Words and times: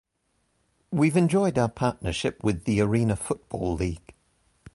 We've 0.89 1.15
enjoyed 1.15 1.59
our 1.59 1.69
partnership 1.69 2.43
with 2.43 2.63
the 2.63 2.81
Arena 2.81 3.15
Football 3.15 3.75
League. 3.75 4.15